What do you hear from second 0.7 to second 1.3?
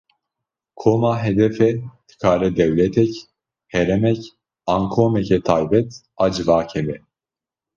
Koma